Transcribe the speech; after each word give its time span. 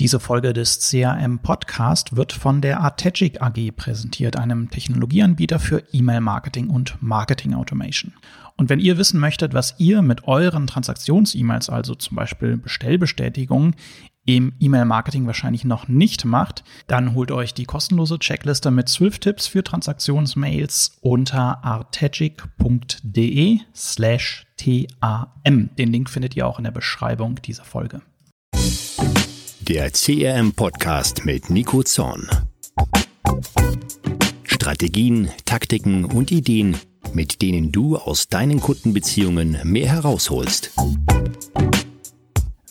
Diese 0.00 0.18
Folge 0.18 0.54
des 0.54 0.78
CRM 0.78 1.40
Podcast 1.40 2.16
wird 2.16 2.32
von 2.32 2.62
der 2.62 2.80
Artegic 2.80 3.42
AG 3.42 3.70
präsentiert, 3.76 4.38
einem 4.38 4.70
Technologieanbieter 4.70 5.58
für 5.58 5.82
E-Mail-Marketing 5.92 6.70
und 6.70 6.96
Marketing 7.02 7.52
Automation. 7.52 8.14
Und 8.56 8.70
wenn 8.70 8.80
ihr 8.80 8.96
wissen 8.96 9.20
möchtet, 9.20 9.52
was 9.52 9.74
ihr 9.76 10.00
mit 10.00 10.26
euren 10.26 10.66
Transaktions-E-Mails, 10.66 11.68
also 11.68 11.94
zum 11.94 12.16
Beispiel 12.16 12.56
Bestellbestätigungen, 12.56 13.76
im 14.24 14.54
E-Mail-Marketing 14.58 15.26
wahrscheinlich 15.26 15.66
noch 15.66 15.86
nicht 15.86 16.24
macht, 16.24 16.64
dann 16.86 17.12
holt 17.12 17.30
euch 17.30 17.52
die 17.52 17.66
kostenlose 17.66 18.18
Checkliste 18.18 18.70
mit 18.70 18.88
12 18.88 19.18
Tipps 19.18 19.48
für 19.48 19.62
Transaktionsmails 19.62 20.96
unter 21.02 21.62
artegic.de 21.62 23.58
slash 23.74 24.46
TAM. 24.56 25.68
Den 25.76 25.92
Link 25.92 26.08
findet 26.08 26.36
ihr 26.36 26.46
auch 26.46 26.56
in 26.56 26.64
der 26.64 26.70
Beschreibung 26.70 27.34
dieser 27.42 27.64
Folge. 27.64 28.00
Der 29.70 29.92
CRM-Podcast 29.92 31.24
mit 31.24 31.48
Nico 31.48 31.84
Zorn. 31.84 32.28
Strategien, 34.42 35.30
Taktiken 35.44 36.04
und 36.04 36.32
Ideen, 36.32 36.76
mit 37.14 37.40
denen 37.40 37.70
du 37.70 37.96
aus 37.96 38.26
deinen 38.26 38.58
Kundenbeziehungen 38.60 39.60
mehr 39.62 39.88
herausholst. 39.88 40.72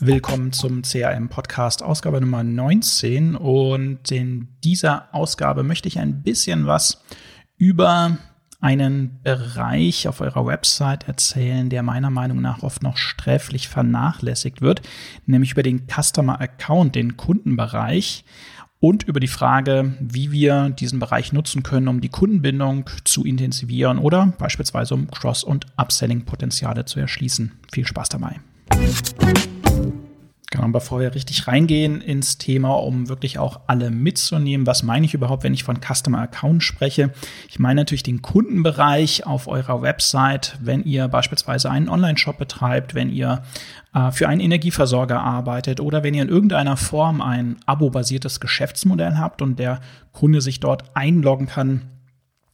Willkommen 0.02 0.52
zum 0.52 0.81
CRM-Podcast, 0.81 1.84
Ausgabe 1.84 2.20
Nummer 2.20 2.43
19. 2.43 3.38
Und 3.38 4.12
in 4.12 4.49
dieser 4.66 5.07
Ausgabe 5.16 5.63
möchte 5.63 5.88
ich 5.88 5.99
ein 5.99 6.21
bisschen 6.21 6.68
was 6.68 7.02
über 7.55 8.18
einen 8.62 9.20
Bereich 9.23 10.08
auf 10.08 10.22
eurer 10.22 10.45
Website 10.45 11.08
erzählen, 11.08 11.70
der 11.70 11.84
meiner 11.84 12.09
Meinung 12.09 12.41
nach 12.41 12.62
oft 12.62 12.84
noch 12.84 12.98
sträflich 12.98 13.70
vernachlässigt 13.70 14.62
wird, 14.62 14.82
nämlich 15.26 15.52
über 15.52 15.63
den 15.63 15.88
Customer 15.88 16.41
Account, 16.41 16.95
den 16.95 17.16
Kundenbereich 17.16 18.26
und 18.80 19.04
über 19.04 19.20
die 19.20 19.27
Frage, 19.27 19.94
wie 19.99 20.32
wir 20.32 20.70
diesen 20.70 20.99
Bereich 20.99 21.34
nutzen 21.34 21.63
können, 21.63 21.87
um 21.87 22.02
die 22.02 22.10
Kundenbindung 22.10 22.90
zu 23.04 23.26
intensivieren 23.26 23.98
oder 23.98 24.34
beispielsweise 24.37 24.93
um 24.93 25.10
Cross- 25.10 25.43
und 25.43 25.65
Upselling-Potenziale 25.77 26.85
zu 26.85 26.99
erschließen. 26.99 27.52
Viel 27.71 27.85
Spaß 27.85 28.10
dabei. 28.10 28.40
Genau, 30.52 30.68
bevor 30.70 31.00
wir 31.00 31.14
richtig 31.14 31.48
reingehen 31.48 32.02
ins 32.02 32.40
Thema, 32.40 32.74
um 32.74 33.08
wirklich 33.08 33.38
auch 33.38 33.60
alle 33.68 33.92
mitzunehmen, 33.92 34.66
was 34.66 34.82
meine 34.82 35.05
ich 35.05 35.14
überhaupt, 35.14 35.44
wenn 35.44 35.54
ich 35.54 35.64
von 35.64 35.80
Customer 35.80 36.22
Account 36.22 36.64
spreche? 36.64 37.12
Ich 37.50 37.60
meine 37.60 37.82
natürlich 37.82 38.02
den 38.02 38.24
Kundenbereich 38.24 39.27
auf 39.27 39.48
eurer 39.48 39.84
Website, 39.84 40.58
wenn 40.60 40.84
ihr 40.84 41.08
beispielsweise 41.08 41.70
einen 41.70 41.88
Online-Shop 41.88 42.40
betreibt, 42.40 42.96
wenn 42.96 43.12
ihr 43.12 43.44
äh, 43.94 44.10
für 44.12 44.27
einen 44.27 44.42
Energieversorger 44.42 45.22
arbeitet 45.22 45.82
oder 45.82 46.02
wenn 46.02 46.16
ihr 46.16 46.24
in 46.24 46.30
irgendeiner 46.30 46.77
Form 46.77 47.22
ein 47.22 47.58
abo-basiertes 47.68 48.40
Geschäftsmodell 48.40 49.18
habt 49.18 49.44
und 49.44 49.60
der 49.60 49.82
Kunde 50.14 50.42
sich 50.42 50.60
dort 50.60 50.96
einloggen 50.96 51.46
kann, 51.46 51.84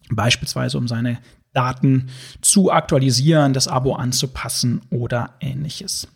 beispielsweise 0.09 0.77
um 0.77 0.89
seine 0.89 1.19
Daten 1.53 2.09
zu 2.41 2.73
aktualisieren, 2.73 3.53
das 3.53 3.69
Abo 3.69 3.95
anzupassen 3.95 4.81
oder 4.89 5.35
ähnliches. 5.39 6.09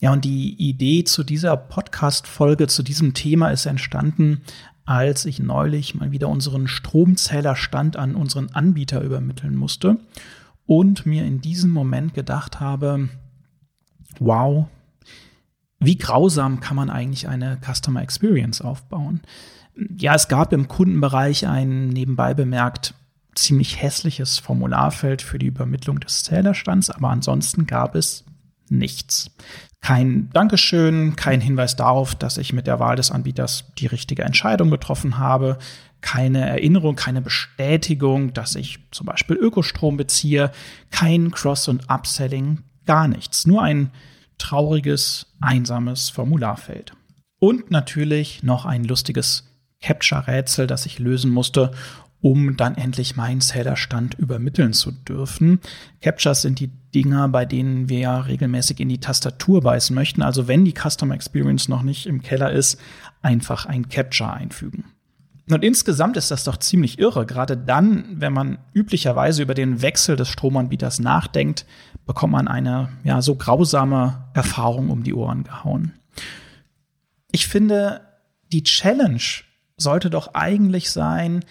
Ja, 0.00 0.12
und 0.12 0.24
die 0.24 0.54
Idee 0.54 1.04
zu 1.04 1.24
dieser 1.24 1.56
Podcast-Folge, 1.56 2.66
zu 2.66 2.82
diesem 2.82 3.14
Thema 3.14 3.48
ist 3.48 3.66
entstanden, 3.66 4.42
als 4.84 5.24
ich 5.24 5.38
neulich 5.38 5.94
mal 5.94 6.12
wieder 6.12 6.28
unseren 6.28 6.68
Stromzählerstand 6.68 7.96
an 7.96 8.14
unseren 8.14 8.50
Anbieter 8.50 9.00
übermitteln 9.00 9.56
musste 9.56 9.98
und 10.66 11.06
mir 11.06 11.24
in 11.24 11.40
diesem 11.40 11.70
Moment 11.70 12.14
gedacht 12.14 12.60
habe, 12.60 13.08
wow, 14.18 14.66
wie 15.78 15.96
grausam 15.96 16.60
kann 16.60 16.76
man 16.76 16.90
eigentlich 16.90 17.28
eine 17.28 17.58
Customer 17.64 18.02
Experience 18.02 18.60
aufbauen? 18.60 19.22
Ja, 19.96 20.14
es 20.14 20.28
gab 20.28 20.52
im 20.52 20.68
Kundenbereich 20.68 21.46
ein 21.46 21.88
nebenbei 21.88 22.34
bemerkt 22.34 22.94
ziemlich 23.34 23.82
hässliches 23.82 24.38
Formularfeld 24.38 25.20
für 25.20 25.38
die 25.38 25.46
Übermittlung 25.46 25.98
des 25.98 26.22
Zählerstands, 26.22 26.90
aber 26.90 27.10
ansonsten 27.10 27.66
gab 27.66 27.96
es 27.96 28.24
nichts. 28.68 29.30
Kein 29.84 30.30
Dankeschön, 30.32 31.14
kein 31.14 31.42
Hinweis 31.42 31.76
darauf, 31.76 32.14
dass 32.14 32.38
ich 32.38 32.54
mit 32.54 32.66
der 32.66 32.80
Wahl 32.80 32.96
des 32.96 33.10
Anbieters 33.10 33.66
die 33.76 33.86
richtige 33.86 34.22
Entscheidung 34.22 34.70
getroffen 34.70 35.18
habe, 35.18 35.58
keine 36.00 36.40
Erinnerung, 36.48 36.96
keine 36.96 37.20
Bestätigung, 37.20 38.32
dass 38.32 38.54
ich 38.54 38.78
zum 38.92 39.04
Beispiel 39.04 39.36
Ökostrom 39.36 39.98
beziehe, 39.98 40.52
kein 40.90 41.30
Cross- 41.32 41.68
und 41.68 41.90
Upselling, 41.90 42.62
gar 42.86 43.08
nichts. 43.08 43.46
Nur 43.46 43.62
ein 43.62 43.90
trauriges, 44.38 45.34
einsames 45.42 46.08
Formularfeld. 46.08 46.94
Und 47.38 47.70
natürlich 47.70 48.42
noch 48.42 48.64
ein 48.64 48.84
lustiges 48.84 49.52
Capture-Rätsel, 49.82 50.66
das 50.66 50.86
ich 50.86 50.98
lösen 50.98 51.30
musste, 51.30 51.72
um 52.24 52.56
dann 52.56 52.74
endlich 52.74 53.16
meinen 53.16 53.42
Zählerstand 53.42 54.14
übermitteln 54.14 54.72
zu 54.72 54.92
dürfen. 54.92 55.60
Captures 56.00 56.40
sind 56.40 56.58
die 56.58 56.70
Dinger, 56.94 57.28
bei 57.28 57.44
denen 57.44 57.90
wir 57.90 57.98
ja 57.98 58.18
regelmäßig 58.18 58.80
in 58.80 58.88
die 58.88 58.98
Tastatur 58.98 59.60
beißen 59.60 59.94
möchten. 59.94 60.22
Also 60.22 60.48
wenn 60.48 60.64
die 60.64 60.72
Customer 60.72 61.14
Experience 61.14 61.68
noch 61.68 61.82
nicht 61.82 62.06
im 62.06 62.22
Keller 62.22 62.50
ist, 62.50 62.80
einfach 63.20 63.66
ein 63.66 63.90
Capture 63.90 64.32
einfügen. 64.32 64.84
Und 65.50 65.62
insgesamt 65.62 66.16
ist 66.16 66.30
das 66.30 66.44
doch 66.44 66.56
ziemlich 66.56 66.98
irre. 66.98 67.26
Gerade 67.26 67.58
dann, 67.58 68.06
wenn 68.18 68.32
man 68.32 68.56
üblicherweise 68.72 69.42
über 69.42 69.52
den 69.52 69.82
Wechsel 69.82 70.16
des 70.16 70.30
Stromanbieters 70.30 71.00
nachdenkt, 71.00 71.66
bekommt 72.06 72.32
man 72.32 72.48
eine 72.48 72.88
ja 73.04 73.20
so 73.20 73.34
grausame 73.34 74.24
Erfahrung 74.32 74.88
um 74.88 75.02
die 75.02 75.12
Ohren 75.12 75.44
gehauen. 75.44 75.92
Ich 77.32 77.48
finde, 77.48 78.00
die 78.50 78.62
Challenge 78.62 79.20
sollte 79.76 80.08
doch 80.08 80.32
eigentlich 80.32 80.90
sein, 80.90 81.44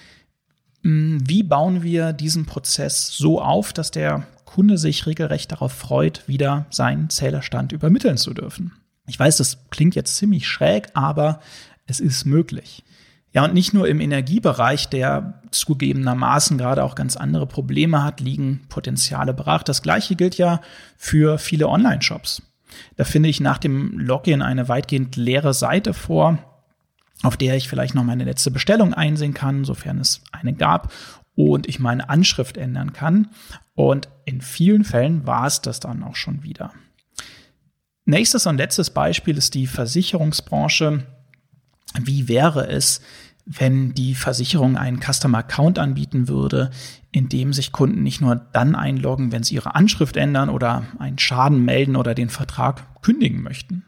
wie 0.84 1.44
bauen 1.44 1.82
wir 1.82 2.12
diesen 2.14 2.46
Prozess 2.46 3.08
so 3.08 3.42
auf, 3.42 3.72
dass 3.72 3.92
der 3.92 4.28
Kunde 4.44 4.78
sich 4.78 5.06
regelrecht 5.06 5.52
darauf 5.52 5.72
freut, 5.72 6.28
wieder 6.28 6.66
seinen 6.70 7.10
Zählerstand 7.10 7.72
übermitteln 7.72 8.18
zu 8.18 8.34
dürfen? 8.34 8.74
Ich 9.08 9.18
weiß, 9.18 9.38
das 9.38 9.70
klingt 9.70 9.96
jetzt 9.96 10.18
ziemlich 10.18 10.48
schräg, 10.48 10.90
aber 10.94 11.40
es 11.86 12.00
ist 12.00 12.26
möglich. 12.26 12.84
Ja, 13.32 13.46
und 13.46 13.54
nicht 13.54 13.74
nur 13.74 13.88
im 13.88 14.00
Energiebereich, 14.00 14.90
der 14.90 15.42
zugegebenermaßen 15.50 16.58
gerade 16.58 16.84
auch 16.84 16.96
ganz 16.96 17.18
andere 17.18 17.48
Probleme 17.48 18.04
hat, 18.04 18.20
liegen 18.20 18.62
Potenziale 18.70 19.34
brach. 19.34 19.64
Das 19.64 19.82
gleiche 19.82 20.16
gilt 20.16 20.38
ja 20.38 20.62
für 20.98 21.40
viele 21.40 21.68
Online-Shops. 21.68 22.44
Da 22.96 23.06
finde 23.06 23.30
ich 23.30 23.40
nach 23.40 23.58
dem 23.58 23.98
Login 23.98 24.42
eine 24.42 24.68
weitgehend 24.68 25.16
leere 25.16 25.54
Seite 25.54 25.94
vor, 25.94 26.38
auf 27.24 27.38
der 27.38 27.56
ich 27.56 27.68
vielleicht 27.68 27.96
noch 27.96 28.04
meine 28.04 28.26
letzte 28.26 28.52
Bestellung 28.52 28.94
einsehen 28.94 29.34
kann, 29.34 29.66
sofern 29.66 30.00
es 30.00 30.22
eine 30.32 30.54
gab, 30.54 30.94
und 31.36 31.68
ich 31.68 31.80
meine 31.80 32.10
Anschrift 32.10 32.58
ändern 32.58 32.94
kann. 32.94 33.30
Und 33.74 34.10
in 34.26 34.42
vielen 34.42 34.84
Fällen 34.84 35.26
war 35.26 35.48
es 35.48 35.62
das 35.62 35.80
dann 35.80 36.04
auch 36.04 36.16
schon 36.16 36.44
wieder. 36.44 36.72
Nächstes 38.06 38.46
und 38.46 38.58
letztes 38.58 38.92
Beispiel 38.92 39.38
ist 39.38 39.56
die 39.56 39.66
Versicherungsbranche. 39.66 41.08
Wie 42.00 42.28
wäre 42.28 42.68
es, 42.68 43.02
wenn 43.46 43.94
die 43.94 44.16
Versicherung 44.16 44.78
einen 44.78 45.00
Customer 45.02 45.40
Account 45.40 45.80
anbieten 45.80 46.28
würde, 46.28 46.72
in 47.12 47.30
dem 47.30 47.54
sich 47.54 47.72
Kunden 47.72 48.04
nicht 48.04 48.22
nur 48.22 48.36
dann 48.36 48.76
einloggen, 48.76 49.32
wenn 49.32 49.44
sie 49.44 49.56
ihre 49.56 49.76
Anschrift 49.76 50.18
ändern 50.18 50.50
oder 50.50 50.86
einen 51.00 51.18
Schaden 51.18 51.64
melden 51.64 51.96
oder 51.96 52.14
den 52.14 52.30
Vertrag 52.30 53.02
kündigen 53.02 53.42
möchten? 53.42 53.84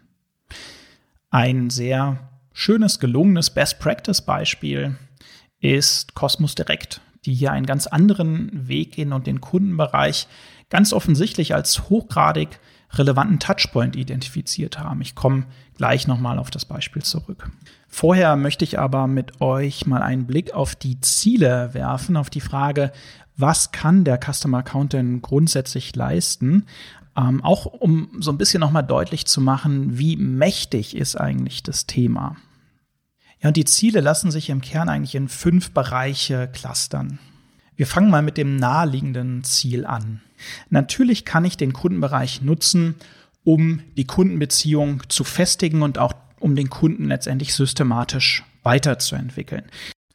Ein 1.30 1.70
sehr 1.70 2.35
schönes, 2.56 3.00
gelungenes 3.00 3.50
Best-Practice-Beispiel 3.50 4.96
ist 5.60 6.16
Cosmos 6.16 6.56
Direct, 6.56 7.02
die 7.26 7.34
hier 7.34 7.52
einen 7.52 7.66
ganz 7.66 7.86
anderen 7.86 8.68
Weg 8.70 8.94
gehen 8.94 9.12
und 9.12 9.28
den 9.28 9.42
Kundenbereich 9.42 10.28
ganz 10.70 10.94
offensichtlich 10.94 11.54
als 11.54 11.90
hochgradig 11.90 12.60
relevanten 12.94 13.40
Touchpoint 13.40 13.98
identifiziert 13.98 14.80
haben. 14.80 15.02
Ich 15.02 15.16
komme 15.16 15.46
gleich 15.76 16.08
nochmal 16.08 16.40
auf 16.40 16.50
das 16.50 16.64
Beispiel 16.64 17.04
zurück. 17.04 17.52
Vorher 17.90 18.38
möchte 18.38 18.64
ich 18.64 18.80
aber 18.80 19.08
mit 19.08 19.42
euch 19.42 19.86
mal 19.86 20.02
einen 20.02 20.26
Blick 20.26 20.54
auf 20.54 20.76
die 20.76 21.02
Ziele 21.02 21.74
werfen, 21.74 22.16
auf 22.16 22.30
die 22.30 22.42
Frage, 22.42 22.94
was 23.36 23.74
kann 23.74 24.06
der 24.06 24.18
Customer 24.18 24.60
Account 24.60 24.94
denn 24.94 25.22
grundsätzlich 25.22 25.94
leisten? 25.94 26.68
Ähm, 27.18 27.44
auch 27.44 27.66
um 27.66 28.12
so 28.20 28.32
ein 28.32 28.38
bisschen 28.38 28.62
nochmal 28.62 28.84
deutlich 28.84 29.26
zu 29.26 29.42
machen, 29.42 29.98
wie 29.98 30.16
mächtig 30.16 30.96
ist 30.96 31.18
eigentlich 31.18 31.64
das 31.64 31.86
Thema. 31.86 32.38
Ja, 33.42 33.50
und 33.50 33.58
die 33.58 33.66
Ziele 33.66 34.02
lassen 34.02 34.32
sich 34.32 34.50
im 34.50 34.62
Kern 34.62 34.90
eigentlich 34.90 35.16
in 35.16 35.30
fünf 35.30 35.72
Bereiche 35.72 36.50
clustern. 36.52 37.20
Wir 37.76 37.88
fangen 37.88 38.10
mal 38.10 38.22
mit 38.22 38.38
dem 38.38 38.56
naheliegenden 38.56 39.44
Ziel 39.44 39.86
an. 39.86 40.22
Natürlich 40.70 41.26
kann 41.26 41.46
ich 41.46 41.58
den 41.58 41.74
Kundenbereich 41.74 42.42
nutzen, 42.42 42.96
um 43.44 43.82
die 43.98 44.08
Kundenbeziehung 44.08 45.04
zu 45.10 45.24
festigen 45.24 45.82
und 45.82 45.98
auch 45.98 46.14
um 46.40 46.56
den 46.56 46.70
Kunden 46.70 47.06
letztendlich 47.06 47.54
systematisch 47.54 48.44
weiterzuentwickeln. 48.64 49.64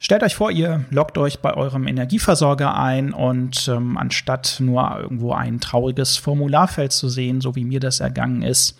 Stellt 0.02 0.22
euch 0.22 0.34
vor, 0.34 0.50
ihr 0.50 0.86
loggt 0.90 1.18
euch 1.18 1.40
bei 1.40 1.52
eurem 1.54 1.86
Energieversorger 1.86 2.74
ein 2.74 3.12
und 3.12 3.68
ähm, 3.68 3.98
anstatt 3.98 4.56
nur 4.58 4.98
irgendwo 4.98 5.32
ein 5.32 5.60
trauriges 5.60 6.16
Formularfeld 6.16 6.90
zu 6.90 7.10
sehen, 7.10 7.42
so 7.42 7.54
wie 7.54 7.66
mir 7.66 7.80
das 7.80 8.00
ergangen 8.00 8.40
ist, 8.40 8.78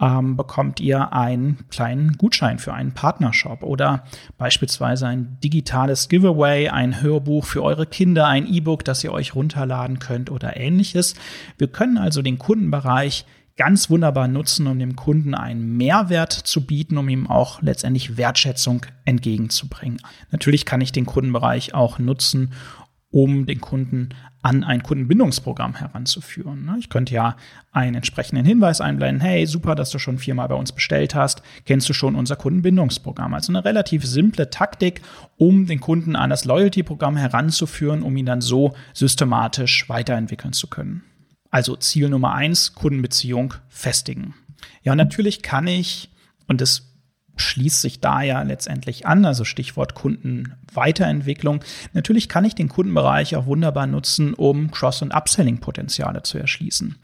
ähm, 0.00 0.36
bekommt 0.36 0.80
ihr 0.80 1.12
einen 1.12 1.68
kleinen 1.70 2.12
Gutschein 2.12 2.58
für 2.58 2.74
einen 2.74 2.92
Partnershop 2.92 3.62
oder 3.62 4.04
beispielsweise 4.36 5.06
ein 5.06 5.38
digitales 5.42 6.08
Giveaway, 6.08 6.68
ein 6.68 7.00
Hörbuch 7.00 7.44
für 7.44 7.62
eure 7.62 7.86
Kinder, 7.86 8.26
ein 8.26 8.46
E-Book, 8.46 8.84
das 8.84 9.02
ihr 9.04 9.12
euch 9.12 9.34
runterladen 9.34 9.98
könnt 9.98 10.30
oder 10.30 10.56
ähnliches. 10.56 11.14
Wir 11.56 11.68
können 11.68 11.96
also 11.96 12.20
den 12.20 12.38
Kundenbereich 12.38 13.24
ganz 13.56 13.88
wunderbar 13.88 14.28
nutzen, 14.28 14.66
um 14.66 14.78
dem 14.78 14.96
Kunden 14.96 15.34
einen 15.34 15.76
Mehrwert 15.78 16.32
zu 16.32 16.66
bieten, 16.66 16.98
um 16.98 17.08
ihm 17.08 17.26
auch 17.26 17.62
letztendlich 17.62 18.18
Wertschätzung 18.18 18.84
entgegenzubringen. 19.06 20.00
Natürlich 20.30 20.66
kann 20.66 20.82
ich 20.82 20.92
den 20.92 21.06
Kundenbereich 21.06 21.74
auch 21.74 21.98
nutzen, 21.98 22.52
um 23.10 23.46
den 23.46 23.62
Kunden 23.62 24.10
an 24.46 24.62
ein 24.62 24.84
Kundenbindungsprogramm 24.84 25.74
heranzuführen. 25.74 26.66
Ne? 26.66 26.76
Ich 26.78 26.88
könnte 26.88 27.12
ja 27.12 27.36
einen 27.72 27.96
entsprechenden 27.96 28.44
Hinweis 28.44 28.80
einblenden, 28.80 29.20
hey, 29.20 29.44
super, 29.44 29.74
dass 29.74 29.90
du 29.90 29.98
schon 29.98 30.18
viermal 30.18 30.46
bei 30.46 30.54
uns 30.54 30.70
bestellt 30.70 31.16
hast, 31.16 31.42
kennst 31.64 31.88
du 31.88 31.92
schon 31.92 32.14
unser 32.14 32.36
Kundenbindungsprogramm. 32.36 33.34
Also 33.34 33.50
eine 33.50 33.64
relativ 33.64 34.06
simple 34.06 34.48
Taktik, 34.48 35.02
um 35.36 35.66
den 35.66 35.80
Kunden 35.80 36.14
an 36.14 36.30
das 36.30 36.44
Loyalty-Programm 36.44 37.16
heranzuführen, 37.16 38.04
um 38.04 38.16
ihn 38.16 38.26
dann 38.26 38.40
so 38.40 38.76
systematisch 38.94 39.88
weiterentwickeln 39.88 40.52
zu 40.52 40.68
können. 40.68 41.02
Also 41.50 41.74
Ziel 41.74 42.08
Nummer 42.08 42.32
eins, 42.32 42.74
Kundenbeziehung 42.74 43.54
festigen. 43.68 44.34
Ja, 44.84 44.92
und 44.92 44.98
natürlich 44.98 45.42
kann 45.42 45.66
ich, 45.66 46.08
und 46.46 46.60
das 46.60 46.95
schließt 47.36 47.80
sich 47.80 48.00
da 48.00 48.22
ja 48.22 48.42
letztendlich 48.42 49.06
an, 49.06 49.24
also 49.24 49.44
Stichwort 49.44 49.94
Kundenweiterentwicklung. 49.94 51.60
Natürlich 51.92 52.28
kann 52.28 52.44
ich 52.44 52.54
den 52.54 52.68
Kundenbereich 52.68 53.36
auch 53.36 53.46
wunderbar 53.46 53.86
nutzen, 53.86 54.34
um 54.34 54.70
Cross- 54.70 55.02
und 55.02 55.14
Upselling-Potenziale 55.14 56.22
zu 56.22 56.38
erschließen. 56.38 56.96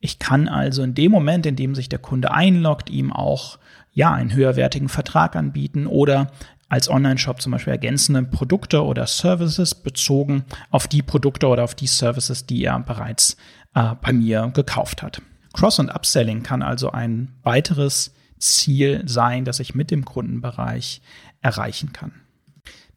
Ich 0.00 0.18
kann 0.18 0.48
also 0.48 0.82
in 0.82 0.94
dem 0.94 1.12
Moment, 1.12 1.46
in 1.46 1.56
dem 1.56 1.74
sich 1.74 1.88
der 1.88 1.98
Kunde 1.98 2.32
einloggt, 2.32 2.90
ihm 2.90 3.12
auch 3.12 3.58
ja 3.92 4.12
einen 4.12 4.34
höherwertigen 4.34 4.88
Vertrag 4.88 5.36
anbieten 5.36 5.86
oder 5.86 6.30
als 6.68 6.90
Online-Shop 6.90 7.40
zum 7.40 7.52
Beispiel 7.52 7.72
ergänzende 7.72 8.22
Produkte 8.22 8.84
oder 8.84 9.06
Services 9.06 9.74
bezogen 9.74 10.44
auf 10.70 10.88
die 10.88 11.02
Produkte 11.02 11.46
oder 11.46 11.64
auf 11.64 11.74
die 11.74 11.86
Services, 11.86 12.46
die 12.46 12.64
er 12.64 12.80
bereits 12.80 13.36
äh, 13.74 13.94
bei 14.02 14.12
mir 14.12 14.50
gekauft 14.52 15.02
hat. 15.02 15.22
Cross- 15.52 15.78
und 15.78 15.90
Upselling 15.90 16.42
kann 16.42 16.62
also 16.62 16.90
ein 16.90 17.28
weiteres 17.42 18.12
Ziel 18.44 19.02
sein, 19.06 19.44
das 19.44 19.60
ich 19.60 19.74
mit 19.74 19.90
dem 19.90 20.04
Kundenbereich 20.04 21.00
erreichen 21.40 21.92
kann. 21.92 22.12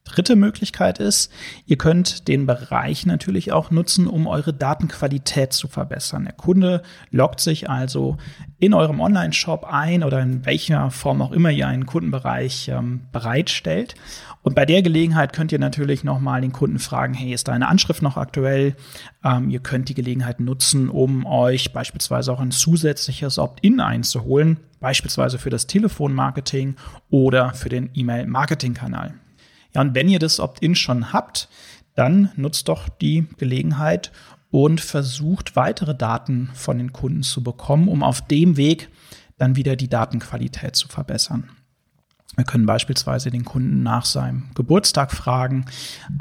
Dritte 0.08 0.38
Möglichkeit 0.38 1.00
ist, 1.00 1.32
ihr 1.66 1.78
könnt 1.78 2.30
den 2.30 2.46
Bereich 2.46 3.06
natürlich 3.06 3.52
auch 3.52 3.72
nutzen, 3.72 4.08
um 4.08 4.26
eure 4.26 4.54
Datenqualität 4.54 5.52
zu 5.52 5.68
verbessern. 5.68 6.24
Der 6.24 6.34
Kunde 6.34 6.82
loggt 7.12 7.42
sich 7.42 7.70
also 7.70 8.16
in 8.58 8.74
eurem 8.74 9.02
Online-Shop 9.02 9.66
ein 9.70 10.06
oder 10.06 10.22
in 10.22 10.46
welcher 10.46 10.92
Form 10.92 11.22
auch 11.22 11.34
immer 11.34 11.52
ihr 11.52 11.68
einen 11.68 11.86
Kundenbereich 11.86 12.70
ähm, 12.70 13.02
bereitstellt. 13.12 13.96
Und 14.44 14.56
bei 14.56 14.66
der 14.66 14.82
Gelegenheit 14.82 15.34
könnt 15.34 15.52
ihr 15.52 15.60
natürlich 15.60 16.06
nochmal 16.06 16.40
den 16.40 16.54
Kunden 16.54 16.80
fragen, 16.80 17.14
hey, 17.14 17.34
ist 17.34 17.50
deine 17.50 17.68
Anschrift 17.68 18.02
noch 18.02 18.16
aktuell? 18.16 18.78
Ähm, 19.26 19.50
ihr 19.50 19.60
könnt 19.60 19.90
die 19.90 19.94
Gelegenheit 19.94 20.40
nutzen, 20.40 20.88
um 20.88 21.26
euch 21.26 21.74
beispielsweise 21.74 22.32
auch 22.32 22.40
ein 22.40 22.52
zusätzliches 22.52 23.40
Opt-in 23.40 23.82
einzuholen, 23.82 24.62
beispielsweise 24.80 25.38
für 25.38 25.50
das 25.50 25.68
Telefonmarketing 25.68 26.78
oder 27.10 27.54
für 27.54 27.68
den 27.68 27.90
E-Mail-Marketing-Kanal. 27.94 29.16
Ja, 29.78 29.82
und 29.82 29.94
wenn 29.94 30.10
ihr 30.10 30.18
das 30.18 30.40
Opt-in 30.40 30.74
schon 30.74 31.14
habt, 31.14 31.50
dann 31.94 32.32
nutzt 32.36 32.68
doch 32.68 32.90
die 32.90 33.28
Gelegenheit 33.38 34.12
und 34.50 34.82
versucht 34.82 35.56
weitere 35.56 35.94
Daten 35.94 36.50
von 36.56 36.80
den 36.80 36.94
Kunden 36.94 37.22
zu 37.22 37.44
bekommen, 37.44 37.88
um 37.88 38.02
auf 38.02 38.26
dem 38.26 38.58
Weg 38.58 38.90
dann 39.38 39.56
wieder 39.56 39.76
die 39.76 39.88
Datenqualität 39.88 40.76
zu 40.76 40.88
verbessern. 40.88 41.52
Wir 42.36 42.44
können 42.44 42.66
beispielsweise 42.66 43.30
den 43.30 43.46
Kunden 43.46 43.84
nach 43.84 44.06
seinem 44.06 44.50
Geburtstag 44.56 45.12
fragen. 45.12 45.66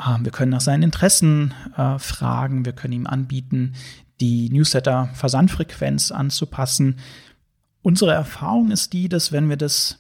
Ähm, 0.07 0.27
wir 0.27 0.33
können 0.33 0.51
nach 0.51 0.61
seinen 0.61 0.83
Interessen 0.83 1.55
äh, 1.79 1.99
fragen. 1.99 2.67
Wir 2.67 2.75
können 2.75 2.93
ihm 2.93 3.07
anbieten, 3.07 3.73
die 4.21 4.51
Newsletter-Versandfrequenz 4.51 6.11
anzupassen. 6.11 6.99
Unsere 7.81 8.13
Erfahrung 8.13 8.71
ist 8.71 8.93
die, 8.93 9.09
dass 9.09 9.33
wenn 9.33 9.49
wir 9.49 9.57
das 9.57 9.99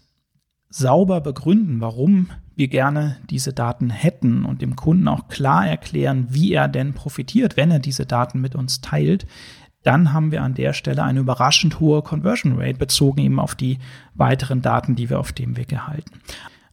sauber 0.68 1.22
begründen, 1.22 1.80
warum 1.80 2.28
wir 2.56 2.68
gerne 2.68 3.18
diese 3.28 3.52
Daten 3.52 3.90
hätten 3.90 4.44
und 4.44 4.62
dem 4.62 4.76
Kunden 4.76 5.08
auch 5.08 5.28
klar 5.28 5.66
erklären, 5.66 6.26
wie 6.30 6.52
er 6.52 6.68
denn 6.68 6.94
profitiert, 6.94 7.56
wenn 7.56 7.70
er 7.70 7.78
diese 7.78 8.06
Daten 8.06 8.40
mit 8.40 8.54
uns 8.54 8.80
teilt, 8.80 9.26
dann 9.82 10.12
haben 10.12 10.32
wir 10.32 10.42
an 10.42 10.54
der 10.54 10.72
Stelle 10.72 11.04
eine 11.04 11.20
überraschend 11.20 11.78
hohe 11.78 12.02
Conversion 12.02 12.58
Rate 12.58 12.78
bezogen 12.78 13.20
eben 13.20 13.38
auf 13.38 13.54
die 13.54 13.78
weiteren 14.14 14.62
Daten, 14.62 14.96
die 14.96 15.10
wir 15.10 15.20
auf 15.20 15.32
dem 15.32 15.56
Weg 15.56 15.70
erhalten. 15.70 16.20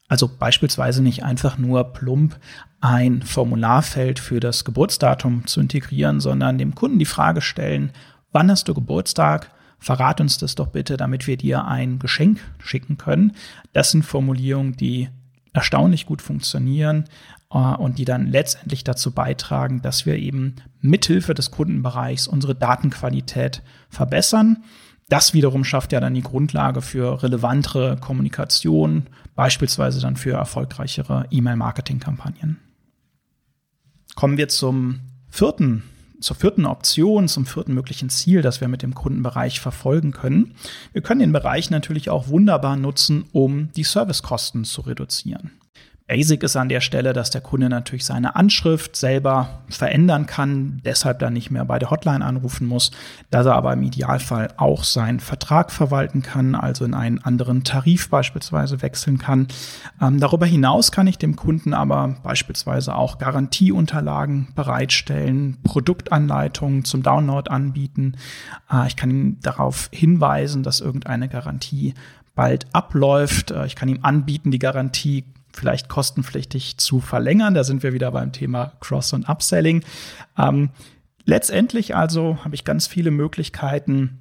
Also 0.07 0.27
beispielsweise 0.27 1.03
nicht 1.03 1.23
einfach 1.23 1.57
nur 1.57 1.83
plump 1.93 2.39
ein 2.81 3.21
Formularfeld 3.21 4.19
für 4.19 4.39
das 4.39 4.65
Geburtsdatum 4.65 5.45
zu 5.45 5.61
integrieren, 5.61 6.21
sondern 6.21 6.57
dem 6.57 6.75
Kunden 6.75 6.99
die 6.99 7.05
Frage 7.05 7.41
stellen, 7.41 7.91
wann 8.31 8.49
hast 8.49 8.67
du 8.67 8.73
Geburtstag? 8.73 9.51
Verrat 9.79 10.21
uns 10.21 10.37
das 10.37 10.55
doch 10.55 10.67
bitte, 10.67 10.97
damit 10.97 11.27
wir 11.27 11.37
dir 11.37 11.65
ein 11.65 11.99
Geschenk 11.99 12.39
schicken 12.59 12.97
können. 12.97 13.33
Das 13.73 13.91
sind 13.91 14.03
Formulierungen, 14.03 14.75
die 14.77 15.09
erstaunlich 15.53 16.05
gut 16.05 16.21
funktionieren 16.21 17.05
äh, 17.51 17.57
und 17.57 17.99
die 17.99 18.05
dann 18.05 18.27
letztendlich 18.27 18.83
dazu 18.83 19.11
beitragen, 19.11 19.81
dass 19.81 20.05
wir 20.05 20.17
eben 20.17 20.55
mithilfe 20.81 21.33
des 21.33 21.51
Kundenbereichs 21.51 22.27
unsere 22.27 22.55
Datenqualität 22.55 23.61
verbessern. 23.89 24.63
Das 25.09 25.33
wiederum 25.33 25.63
schafft 25.63 25.91
ja 25.91 25.99
dann 25.99 26.13
die 26.13 26.21
Grundlage 26.21 26.81
für 26.81 27.21
relevantere 27.21 27.97
Kommunikation, 27.97 29.07
beispielsweise 29.35 30.01
dann 30.01 30.15
für 30.15 30.31
erfolgreichere 30.31 31.27
E-Mail-Marketing-Kampagnen. 31.29 32.59
Kommen 34.15 34.37
wir 34.37 34.47
zum 34.47 35.01
vierten 35.29 35.83
zur 36.23 36.37
vierten 36.37 36.65
Option, 36.65 37.27
zum 37.27 37.45
vierten 37.45 37.73
möglichen 37.73 38.09
Ziel, 38.09 38.41
das 38.41 38.61
wir 38.61 38.67
mit 38.67 38.81
dem 38.81 38.95
Kundenbereich 38.95 39.59
verfolgen 39.59 40.11
können. 40.11 40.55
Wir 40.93 41.01
können 41.01 41.19
den 41.19 41.33
Bereich 41.33 41.69
natürlich 41.69 42.09
auch 42.09 42.29
wunderbar 42.29 42.77
nutzen, 42.77 43.25
um 43.33 43.69
die 43.75 43.83
Servicekosten 43.83 44.63
zu 44.63 44.81
reduzieren. 44.81 45.51
Basic 46.05 46.43
ist 46.43 46.57
an 46.57 46.67
der 46.67 46.81
Stelle, 46.81 47.13
dass 47.13 47.29
der 47.29 47.39
Kunde 47.39 47.69
natürlich 47.69 48.03
seine 48.03 48.35
Anschrift 48.35 48.97
selber 48.97 49.61
verändern 49.69 50.25
kann, 50.25 50.81
deshalb 50.83 51.19
dann 51.19 51.31
nicht 51.31 51.49
mehr 51.49 51.63
bei 51.63 51.79
der 51.79 51.91
Hotline 51.91 52.23
anrufen 52.23 52.67
muss, 52.67 52.91
dass 53.29 53.45
er 53.45 53.55
aber 53.55 53.71
im 53.71 53.83
Idealfall 53.83 54.49
auch 54.57 54.83
seinen 54.83 55.21
Vertrag 55.21 55.71
verwalten 55.71 56.21
kann, 56.21 56.55
also 56.55 56.83
in 56.83 56.93
einen 56.93 57.19
anderen 57.19 57.63
Tarif 57.63 58.09
beispielsweise 58.09 58.81
wechseln 58.81 59.17
kann. 59.17 59.47
Ähm, 60.01 60.19
darüber 60.19 60.45
hinaus 60.45 60.91
kann 60.91 61.07
ich 61.07 61.17
dem 61.17 61.37
Kunden 61.37 61.73
aber 61.73 62.17
beispielsweise 62.21 62.95
auch 62.95 63.17
Garantieunterlagen 63.17 64.49
bereitstellen, 64.55 65.57
Produktanleitungen 65.63 66.83
zum 66.83 67.01
Download 67.01 67.49
anbieten. 67.49 68.17
Äh, 68.69 68.87
ich 68.87 68.97
kann 68.97 69.09
ihm 69.09 69.39
darauf 69.41 69.87
hinweisen, 69.93 70.63
dass 70.63 70.81
irgendeine 70.81 71.29
Garantie 71.29 71.93
bald 72.35 72.67
abläuft. 72.73 73.51
Äh, 73.51 73.65
ich 73.65 73.77
kann 73.77 73.87
ihm 73.87 73.99
anbieten, 74.01 74.51
die 74.51 74.59
Garantie 74.59 75.25
vielleicht 75.53 75.89
kostenpflichtig 75.89 76.77
zu 76.77 76.99
verlängern. 76.99 77.53
Da 77.53 77.63
sind 77.63 77.83
wir 77.83 77.93
wieder 77.93 78.11
beim 78.11 78.31
Thema 78.31 78.73
Cross- 78.79 79.13
und 79.13 79.29
Upselling. 79.29 79.83
Ähm, 80.37 80.69
letztendlich 81.25 81.95
also 81.95 82.39
habe 82.43 82.55
ich 82.55 82.63
ganz 82.65 82.87
viele 82.87 83.11
Möglichkeiten, 83.11 84.19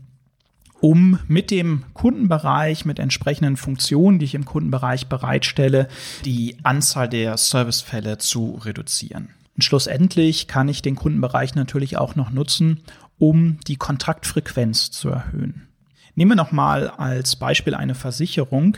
um 0.80 1.18
mit 1.28 1.50
dem 1.50 1.84
Kundenbereich, 1.94 2.84
mit 2.84 2.98
entsprechenden 2.98 3.56
Funktionen, 3.56 4.18
die 4.18 4.24
ich 4.24 4.34
im 4.34 4.44
Kundenbereich 4.44 5.06
bereitstelle, 5.06 5.88
die 6.24 6.56
Anzahl 6.64 7.08
der 7.08 7.36
Servicefälle 7.36 8.18
zu 8.18 8.60
reduzieren. 8.64 9.28
Und 9.54 9.62
schlussendlich 9.62 10.48
kann 10.48 10.68
ich 10.68 10.82
den 10.82 10.96
Kundenbereich 10.96 11.54
natürlich 11.54 11.98
auch 11.98 12.16
noch 12.16 12.30
nutzen, 12.30 12.80
um 13.18 13.58
die 13.68 13.76
Kontaktfrequenz 13.76 14.90
zu 14.90 15.10
erhöhen. 15.10 15.68
Nehmen 16.14 16.32
wir 16.32 16.36
nochmal 16.36 16.88
als 16.88 17.36
Beispiel 17.36 17.74
eine 17.74 17.94
Versicherung, 17.94 18.76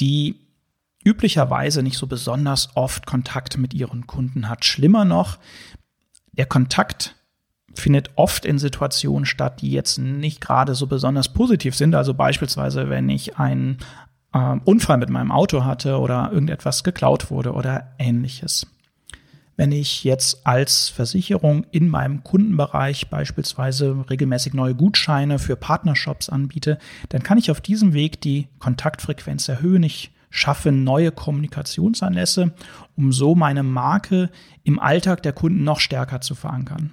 die 0.00 0.45
üblicherweise 1.06 1.84
nicht 1.84 1.96
so 1.96 2.08
besonders 2.08 2.70
oft 2.74 3.06
Kontakt 3.06 3.56
mit 3.56 3.72
ihren 3.72 4.08
Kunden 4.08 4.48
hat. 4.48 4.64
Schlimmer 4.64 5.04
noch, 5.04 5.38
der 6.32 6.46
Kontakt 6.46 7.14
findet 7.74 8.10
oft 8.16 8.44
in 8.44 8.58
Situationen 8.58 9.24
statt, 9.24 9.60
die 9.60 9.70
jetzt 9.70 9.98
nicht 9.98 10.40
gerade 10.40 10.74
so 10.74 10.88
besonders 10.88 11.32
positiv 11.32 11.76
sind. 11.76 11.94
Also 11.94 12.12
beispielsweise, 12.12 12.90
wenn 12.90 13.08
ich 13.08 13.38
einen 13.38 13.78
äh, 14.32 14.56
Unfall 14.64 14.98
mit 14.98 15.10
meinem 15.10 15.30
Auto 15.30 15.64
hatte 15.64 15.98
oder 15.98 16.30
irgendetwas 16.32 16.82
geklaut 16.82 17.30
wurde 17.30 17.52
oder 17.52 17.94
ähnliches. 17.98 18.66
Wenn 19.56 19.72
ich 19.72 20.04
jetzt 20.04 20.46
als 20.46 20.88
Versicherung 20.88 21.64
in 21.70 21.88
meinem 21.88 22.24
Kundenbereich 22.24 23.08
beispielsweise 23.08 24.04
regelmäßig 24.10 24.52
neue 24.54 24.74
Gutscheine 24.74 25.38
für 25.38 25.56
Partnershops 25.56 26.28
anbiete, 26.28 26.78
dann 27.08 27.22
kann 27.22 27.38
ich 27.38 27.50
auf 27.50 27.62
diesem 27.62 27.94
Weg 27.94 28.20
die 28.20 28.48
Kontaktfrequenz 28.58 29.48
erhöhen. 29.48 29.82
Ich 29.82 30.10
schaffe 30.36 30.72
neue 30.72 31.10
Kommunikationsanlässe, 31.12 32.52
um 32.96 33.12
so 33.12 33.34
meine 33.34 33.62
Marke 33.62 34.30
im 34.64 34.78
Alltag 34.78 35.22
der 35.22 35.32
Kunden 35.32 35.64
noch 35.64 35.80
stärker 35.80 36.20
zu 36.20 36.34
verankern. 36.34 36.92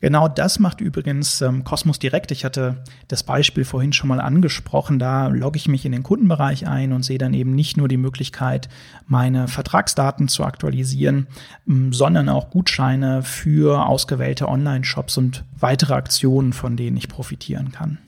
Genau 0.00 0.28
das 0.28 0.58
macht 0.58 0.80
übrigens 0.80 1.42
ähm, 1.42 1.62
Cosmos 1.62 1.98
Direkt. 1.98 2.30
Ich 2.30 2.46
hatte 2.46 2.82
das 3.08 3.22
Beispiel 3.22 3.66
vorhin 3.66 3.92
schon 3.92 4.08
mal 4.08 4.20
angesprochen. 4.20 4.98
Da 4.98 5.28
logge 5.28 5.58
ich 5.58 5.68
mich 5.68 5.84
in 5.84 5.92
den 5.92 6.02
Kundenbereich 6.02 6.66
ein 6.66 6.94
und 6.94 7.02
sehe 7.02 7.18
dann 7.18 7.34
eben 7.34 7.54
nicht 7.54 7.76
nur 7.76 7.86
die 7.86 7.98
Möglichkeit, 7.98 8.70
meine 9.06 9.46
Vertragsdaten 9.46 10.28
zu 10.28 10.44
aktualisieren, 10.44 11.26
ähm, 11.68 11.92
sondern 11.92 12.30
auch 12.30 12.48
Gutscheine 12.48 13.22
für 13.22 13.86
ausgewählte 13.86 14.48
Online-Shops 14.48 15.18
und 15.18 15.44
weitere 15.58 15.92
Aktionen, 15.92 16.54
von 16.54 16.78
denen 16.78 16.96
ich 16.96 17.08
profitieren 17.08 17.70
kann. 17.70 17.98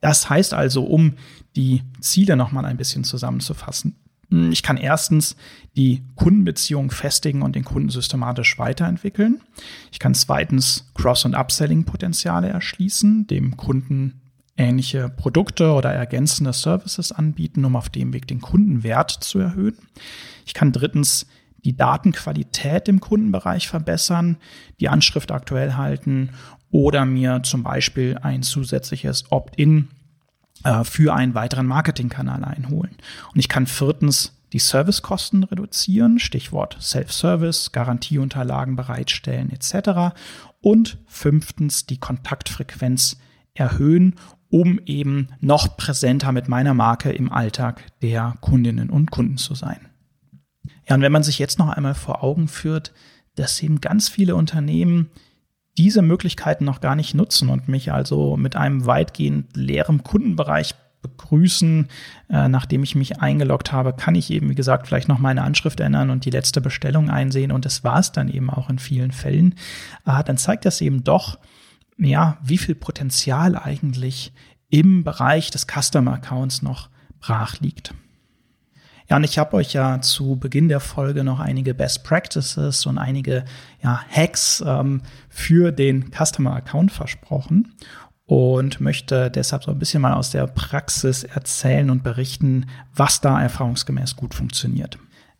Das 0.00 0.28
heißt 0.28 0.54
also, 0.54 0.84
um 0.84 1.14
die 1.56 1.82
Ziele 2.00 2.36
nochmal 2.36 2.64
ein 2.64 2.76
bisschen 2.76 3.04
zusammenzufassen. 3.04 3.96
Hm, 4.30 4.52
ich 4.52 4.62
kann 4.62 4.76
erstens 4.76 5.36
die 5.76 6.02
Kundenbeziehung 6.14 6.90
festigen 6.90 7.42
und 7.42 7.56
den 7.56 7.64
Kunden 7.64 7.90
systematisch 7.90 8.58
weiterentwickeln. 8.58 9.40
Ich 9.92 9.98
kann 9.98 10.14
zweitens 10.14 10.90
Cross- 10.94 11.24
und 11.24 11.34
Upselling-Potenziale 11.34 12.48
erschließen, 12.48 13.26
dem 13.26 13.56
Kunden 13.56 14.20
ähnliche 14.56 15.10
Produkte 15.10 15.72
oder 15.72 15.92
ergänzende 15.92 16.52
Services 16.52 17.12
anbieten, 17.12 17.64
um 17.64 17.76
auf 17.76 17.90
dem 17.90 18.12
Weg 18.12 18.26
den 18.26 18.40
Kundenwert 18.40 19.10
zu 19.10 19.38
erhöhen. 19.38 19.76
Ich 20.46 20.54
kann 20.54 20.72
drittens 20.72 21.26
die 21.64 21.76
Datenqualität 21.76 22.88
im 22.88 23.00
Kundenbereich 23.00 23.68
verbessern, 23.68 24.36
die 24.78 24.88
Anschrift 24.88 25.32
aktuell 25.32 25.74
halten 25.74 26.30
oder 26.70 27.04
mir 27.04 27.42
zum 27.42 27.62
Beispiel 27.62 28.18
ein 28.22 28.42
zusätzliches 28.42 29.30
Opt-in 29.30 29.88
äh, 30.64 30.84
für 30.84 31.14
einen 31.14 31.34
weiteren 31.34 31.66
Marketingkanal 31.66 32.44
einholen. 32.44 32.96
Und 33.32 33.38
ich 33.38 33.48
kann 33.48 33.66
viertens 33.66 34.32
die 34.52 34.58
Servicekosten 34.58 35.44
reduzieren, 35.44 36.18
Stichwort 36.18 36.76
Self-Service, 36.80 37.72
Garantieunterlagen 37.72 38.76
bereitstellen 38.76 39.50
etc. 39.50 40.16
Und 40.60 40.98
fünftens 41.06 41.86
die 41.86 41.98
Kontaktfrequenz 41.98 43.18
erhöhen, 43.54 44.14
um 44.48 44.80
eben 44.86 45.28
noch 45.40 45.76
präsenter 45.76 46.32
mit 46.32 46.48
meiner 46.48 46.74
Marke 46.74 47.10
im 47.10 47.32
Alltag 47.32 47.84
der 48.02 48.36
Kundinnen 48.40 48.90
und 48.90 49.10
Kunden 49.10 49.36
zu 49.36 49.54
sein. 49.54 49.80
Ja, 50.88 50.94
und 50.94 51.02
wenn 51.02 51.12
man 51.12 51.24
sich 51.24 51.38
jetzt 51.38 51.58
noch 51.58 51.68
einmal 51.68 51.94
vor 51.94 52.22
Augen 52.22 52.48
führt, 52.48 52.92
dass 53.34 53.62
eben 53.62 53.80
ganz 53.80 54.08
viele 54.08 54.36
Unternehmen 54.36 55.10
diese 55.78 56.02
Möglichkeiten 56.02 56.64
noch 56.64 56.80
gar 56.80 56.96
nicht 56.96 57.14
nutzen 57.14 57.48
und 57.48 57.68
mich 57.68 57.92
also 57.92 58.36
mit 58.36 58.56
einem 58.56 58.86
weitgehend 58.86 59.56
leeren 59.56 60.02
Kundenbereich 60.02 60.74
begrüßen. 61.02 61.88
Äh, 62.30 62.48
nachdem 62.48 62.82
ich 62.82 62.94
mich 62.94 63.20
eingeloggt 63.20 63.72
habe, 63.72 63.92
kann 63.92 64.14
ich 64.14 64.30
eben, 64.30 64.48
wie 64.50 64.54
gesagt, 64.54 64.86
vielleicht 64.86 65.08
noch 65.08 65.18
meine 65.18 65.42
Anschrift 65.42 65.80
ändern 65.80 66.10
und 66.10 66.24
die 66.24 66.30
letzte 66.30 66.60
Bestellung 66.60 67.10
einsehen. 67.10 67.52
Und 67.52 67.64
das 67.64 67.84
war 67.84 67.98
es 67.98 68.12
dann 68.12 68.28
eben 68.28 68.50
auch 68.50 68.70
in 68.70 68.78
vielen 68.78 69.12
Fällen. 69.12 69.54
Äh, 70.06 70.24
dann 70.24 70.38
zeigt 70.38 70.64
das 70.64 70.80
eben 70.80 71.04
doch, 71.04 71.38
ja, 71.98 72.38
wie 72.42 72.58
viel 72.58 72.74
Potenzial 72.74 73.56
eigentlich 73.56 74.32
im 74.68 75.04
Bereich 75.04 75.50
des 75.50 75.66
Customer 75.66 76.14
Accounts 76.14 76.62
noch 76.62 76.90
brach 77.20 77.60
liegt. 77.60 77.94
Ja, 79.08 79.16
und 79.16 79.24
ich 79.24 79.38
habe 79.38 79.56
euch 79.56 79.72
ja 79.72 80.00
zu 80.00 80.36
Beginn 80.36 80.68
der 80.68 80.80
Folge 80.80 81.22
noch 81.22 81.38
einige 81.38 81.74
Best 81.74 82.02
Practices 82.02 82.86
und 82.86 82.98
einige 82.98 83.44
ja, 83.82 84.00
Hacks 84.10 84.62
ähm, 84.66 85.02
für 85.28 85.70
den 85.70 86.10
Customer 86.10 86.54
Account 86.54 86.90
versprochen 86.90 87.74
und 88.24 88.80
möchte 88.80 89.30
deshalb 89.30 89.62
so 89.62 89.70
ein 89.70 89.78
bisschen 89.78 90.02
mal 90.02 90.14
aus 90.14 90.30
der 90.30 90.48
Praxis 90.48 91.22
erzählen 91.22 91.90
und 91.90 92.02
berichten, 92.02 92.66
was 92.94 93.20
da 93.20 93.40
erfahrungsgemäß 93.40 94.16
gut 94.16 94.34
funktioniert. 94.34 94.98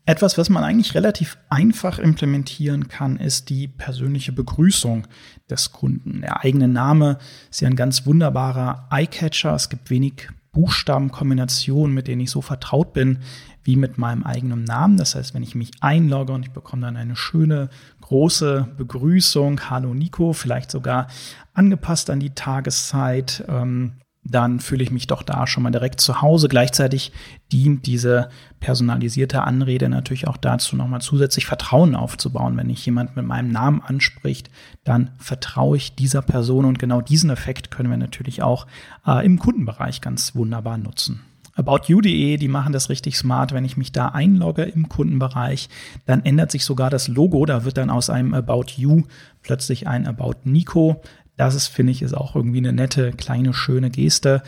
Etwas, 0.08 0.38
was 0.38 0.48
man 0.48 0.62
eigentlich 0.62 0.94
relativ 0.94 1.36
einfach 1.48 1.98
implementieren 1.98 2.86
kann, 2.86 3.16
ist 3.16 3.50
die 3.50 3.66
persönliche 3.66 4.30
Begrüßung 4.30 5.08
des 5.50 5.72
Kunden. 5.72 6.20
Der 6.20 6.44
eigene 6.44 6.68
Name 6.68 7.18
ist 7.50 7.60
ja 7.60 7.66
ein 7.66 7.74
ganz 7.74 8.06
wunderbarer 8.06 8.86
Eyecatcher. 8.92 9.52
Es 9.56 9.68
gibt 9.68 9.90
wenig 9.90 10.28
Buchstabenkombinationen, 10.52 11.92
mit 11.92 12.06
denen 12.06 12.20
ich 12.20 12.30
so 12.30 12.40
vertraut 12.40 12.92
bin 12.92 13.18
wie 13.66 13.76
mit 13.76 13.98
meinem 13.98 14.22
eigenen 14.22 14.64
Namen. 14.64 14.96
Das 14.96 15.14
heißt, 15.14 15.34
wenn 15.34 15.42
ich 15.42 15.54
mich 15.54 15.72
einlogge 15.80 16.32
und 16.32 16.44
ich 16.44 16.52
bekomme 16.52 16.82
dann 16.82 16.96
eine 16.96 17.16
schöne 17.16 17.68
große 18.00 18.68
Begrüßung, 18.76 19.68
Hallo 19.68 19.92
Nico, 19.92 20.32
vielleicht 20.32 20.70
sogar 20.70 21.08
angepasst 21.52 22.08
an 22.10 22.20
die 22.20 22.30
Tageszeit, 22.30 23.44
ähm, 23.48 23.94
dann 24.28 24.60
fühle 24.60 24.82
ich 24.82 24.90
mich 24.90 25.06
doch 25.06 25.22
da 25.22 25.46
schon 25.46 25.62
mal 25.62 25.70
direkt 25.70 26.00
zu 26.00 26.20
Hause. 26.20 26.48
Gleichzeitig 26.48 27.12
dient 27.52 27.86
diese 27.86 28.28
personalisierte 28.60 29.42
Anrede 29.42 29.88
natürlich 29.88 30.26
auch 30.26 30.36
dazu, 30.36 30.76
nochmal 30.76 31.00
zusätzlich 31.00 31.46
Vertrauen 31.46 31.94
aufzubauen. 31.94 32.56
Wenn 32.56 32.70
ich 32.70 32.84
jemand 32.84 33.16
mit 33.16 33.24
meinem 33.24 33.50
Namen 33.50 33.82
anspricht, 33.82 34.50
dann 34.84 35.10
vertraue 35.18 35.76
ich 35.76 35.94
dieser 35.94 36.22
Person 36.22 36.64
und 36.64 36.78
genau 36.78 37.00
diesen 37.00 37.30
Effekt 37.30 37.70
können 37.70 37.90
wir 37.90 37.98
natürlich 37.98 38.42
auch 38.42 38.66
äh, 39.06 39.24
im 39.24 39.38
Kundenbereich 39.38 40.00
ganz 40.00 40.34
wunderbar 40.34 40.78
nutzen. 40.78 41.22
About.you.de, 41.56 42.36
die 42.36 42.48
machen 42.48 42.72
das 42.72 42.90
richtig 42.90 43.16
smart. 43.16 43.52
Wenn 43.52 43.64
ich 43.64 43.76
mich 43.76 43.90
da 43.90 44.08
einlogge 44.08 44.62
im 44.62 44.88
Kundenbereich, 44.88 45.68
dann 46.04 46.24
ändert 46.24 46.50
sich 46.50 46.64
sogar 46.64 46.90
das 46.90 47.08
Logo. 47.08 47.46
Da 47.46 47.64
wird 47.64 47.78
dann 47.78 47.90
aus 47.90 48.10
einem 48.10 48.34
About 48.34 48.66
You 48.76 49.02
plötzlich 49.42 49.88
ein 49.88 50.06
About 50.06 50.34
Nico. 50.44 51.00
Das 51.36 51.54
ist, 51.54 51.68
finde 51.68 51.92
ich, 51.92 52.00
ist 52.00 52.16
auch 52.16 52.34
irgendwie 52.34 52.58
eine 52.58 52.72
nette, 52.72 53.12
kleine, 53.12 53.52
schöne 53.52 53.90
Geste. 53.90 54.42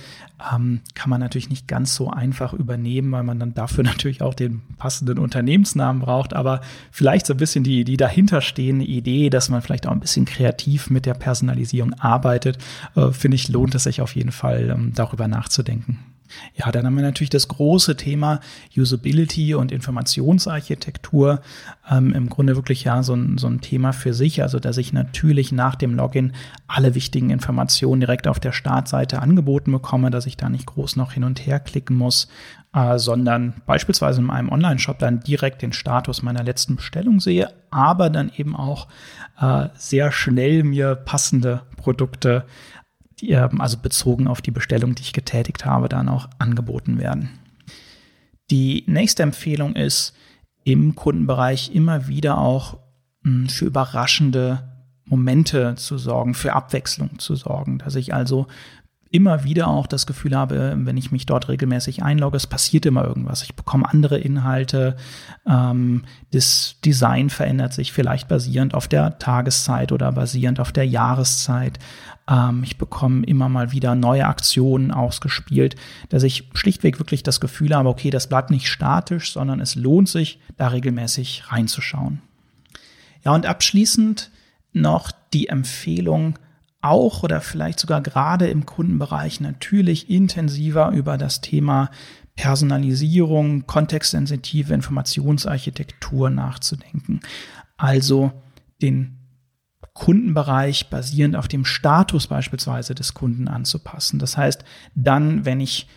Ähm, 0.54 0.80
kann 0.94 1.10
man 1.10 1.20
natürlich 1.20 1.50
nicht 1.50 1.68
ganz 1.68 1.94
so 1.94 2.10
einfach 2.10 2.54
übernehmen, 2.54 3.12
weil 3.12 3.24
man 3.24 3.38
dann 3.38 3.52
dafür 3.52 3.84
natürlich 3.84 4.22
auch 4.22 4.34
den 4.34 4.62
passenden 4.78 5.18
Unternehmensnamen 5.18 6.00
braucht. 6.00 6.34
Aber 6.34 6.62
vielleicht 6.90 7.26
so 7.26 7.34
ein 7.34 7.38
bisschen 7.38 7.62
die, 7.62 7.84
die 7.84 7.98
dahinterstehende 7.98 8.86
Idee, 8.86 9.28
dass 9.28 9.50
man 9.50 9.60
vielleicht 9.60 9.86
auch 9.86 9.92
ein 9.92 10.00
bisschen 10.00 10.24
kreativ 10.24 10.88
mit 10.88 11.04
der 11.04 11.14
Personalisierung 11.14 11.92
arbeitet, 11.94 12.58
äh, 12.96 13.12
finde 13.12 13.34
ich, 13.34 13.48
lohnt 13.48 13.74
es 13.74 13.84
sich 13.84 14.00
auf 14.00 14.16
jeden 14.16 14.32
Fall, 14.32 14.70
ähm, 14.70 14.92
darüber 14.94 15.28
nachzudenken. 15.28 15.98
Ja, 16.54 16.70
dann 16.70 16.86
haben 16.86 16.96
wir 16.96 17.02
natürlich 17.02 17.30
das 17.30 17.48
große 17.48 17.96
Thema 17.96 18.40
Usability 18.76 19.54
und 19.54 19.72
Informationsarchitektur. 19.72 21.40
Ähm, 21.90 22.12
Im 22.12 22.28
Grunde 22.28 22.56
wirklich 22.56 22.84
ja 22.84 23.02
so 23.02 23.14
ein, 23.14 23.38
so 23.38 23.46
ein 23.46 23.60
Thema 23.60 23.92
für 23.92 24.14
sich. 24.14 24.42
Also, 24.42 24.58
dass 24.58 24.76
ich 24.76 24.92
natürlich 24.92 25.52
nach 25.52 25.74
dem 25.74 25.94
Login 25.94 26.32
alle 26.66 26.94
wichtigen 26.94 27.30
Informationen 27.30 28.00
direkt 28.00 28.28
auf 28.28 28.40
der 28.40 28.52
Startseite 28.52 29.20
angeboten 29.20 29.72
bekomme, 29.72 30.10
dass 30.10 30.26
ich 30.26 30.36
da 30.36 30.48
nicht 30.48 30.66
groß 30.66 30.96
noch 30.96 31.12
hin 31.12 31.24
und 31.24 31.46
her 31.46 31.60
klicken 31.60 31.96
muss, 31.96 32.28
äh, 32.74 32.98
sondern 32.98 33.54
beispielsweise 33.66 34.20
in 34.20 34.26
meinem 34.26 34.50
Online-Shop 34.50 34.98
dann 34.98 35.20
direkt 35.20 35.62
den 35.62 35.72
Status 35.72 36.22
meiner 36.22 36.44
letzten 36.44 36.76
Bestellung 36.76 37.20
sehe, 37.20 37.50
aber 37.70 38.10
dann 38.10 38.30
eben 38.36 38.54
auch 38.54 38.88
äh, 39.40 39.68
sehr 39.74 40.12
schnell 40.12 40.64
mir 40.64 40.94
passende 40.94 41.62
Produkte 41.76 42.44
die, 43.20 43.30
ähm, 43.30 43.60
also 43.60 43.78
bezogen 43.78 44.28
auf 44.28 44.40
die 44.40 44.50
Bestellung, 44.50 44.94
die 44.94 45.02
ich 45.02 45.12
getätigt 45.12 45.64
habe, 45.64 45.88
dann 45.88 46.08
auch 46.08 46.28
angeboten 46.38 46.98
werden. 46.98 47.30
Die 48.50 48.84
nächste 48.86 49.22
Empfehlung 49.22 49.76
ist, 49.76 50.14
im 50.64 50.94
Kundenbereich 50.94 51.74
immer 51.74 52.08
wieder 52.08 52.38
auch 52.38 52.78
hm, 53.24 53.48
für 53.48 53.66
überraschende 53.66 54.68
Momente 55.04 55.74
zu 55.76 55.96
sorgen, 55.96 56.34
für 56.34 56.52
Abwechslung 56.52 57.18
zu 57.18 57.34
sorgen, 57.34 57.78
dass 57.78 57.94
ich 57.94 58.12
also 58.12 58.46
immer 59.10 59.44
wieder 59.44 59.68
auch 59.68 59.86
das 59.86 60.06
Gefühl 60.06 60.36
habe, 60.36 60.74
wenn 60.76 60.96
ich 60.96 61.10
mich 61.10 61.24
dort 61.24 61.48
regelmäßig 61.48 62.02
einlogge, 62.02 62.36
es 62.36 62.46
passiert 62.46 62.84
immer 62.86 63.04
irgendwas. 63.04 63.42
Ich 63.42 63.54
bekomme 63.54 63.88
andere 63.88 64.18
Inhalte, 64.18 64.96
ähm, 65.46 66.04
das 66.32 66.76
Design 66.84 67.30
verändert 67.30 67.72
sich 67.72 67.92
vielleicht 67.92 68.28
basierend 68.28 68.74
auf 68.74 68.86
der 68.88 69.18
Tageszeit 69.18 69.92
oder 69.92 70.12
basierend 70.12 70.60
auf 70.60 70.72
der 70.72 70.86
Jahreszeit. 70.86 71.78
Ähm, 72.28 72.62
ich 72.62 72.76
bekomme 72.76 73.24
immer 73.24 73.48
mal 73.48 73.72
wieder 73.72 73.94
neue 73.94 74.26
Aktionen 74.26 74.90
ausgespielt, 74.90 75.76
dass 76.10 76.22
ich 76.22 76.50
schlichtweg 76.52 76.98
wirklich 76.98 77.22
das 77.22 77.40
Gefühl 77.40 77.74
habe, 77.74 77.88
okay, 77.88 78.10
das 78.10 78.28
bleibt 78.28 78.50
nicht 78.50 78.68
statisch, 78.68 79.32
sondern 79.32 79.60
es 79.60 79.74
lohnt 79.74 80.08
sich, 80.08 80.38
da 80.56 80.68
regelmäßig 80.68 81.44
reinzuschauen. 81.48 82.20
Ja, 83.24 83.32
und 83.32 83.46
abschließend 83.46 84.30
noch 84.72 85.10
die 85.32 85.48
Empfehlung, 85.48 86.38
auch 86.80 87.22
oder 87.22 87.40
vielleicht 87.40 87.80
sogar 87.80 88.00
gerade 88.00 88.46
im 88.48 88.66
Kundenbereich 88.66 89.40
natürlich 89.40 90.10
intensiver 90.10 90.90
über 90.90 91.18
das 91.18 91.40
Thema 91.40 91.90
Personalisierung, 92.36 93.66
kontextsensitive 93.66 94.72
Informationsarchitektur 94.72 96.30
nachzudenken. 96.30 97.20
Also 97.76 98.32
den 98.80 99.18
Kundenbereich 99.92 100.90
basierend 100.90 101.34
auf 101.34 101.48
dem 101.48 101.64
Status 101.64 102.28
beispielsweise 102.28 102.94
des 102.94 103.14
Kunden 103.14 103.48
anzupassen. 103.48 104.20
Das 104.20 104.36
heißt, 104.36 104.64
dann, 104.94 105.44
wenn 105.44 105.60
ich 105.60 105.88